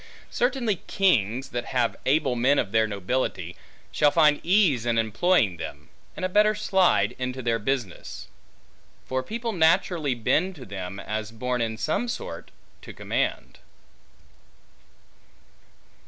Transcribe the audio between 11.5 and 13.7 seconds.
in some sort to command.